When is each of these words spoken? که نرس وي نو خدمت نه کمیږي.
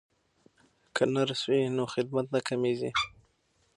که 0.95 1.03
نرس 1.13 1.41
وي 1.49 1.59
نو 1.75 1.83
خدمت 1.93 2.25
نه 2.33 2.39
کمیږي. 2.47 2.91